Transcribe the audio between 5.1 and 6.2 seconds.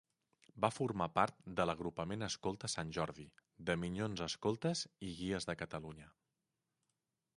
i Guies de Catalunya.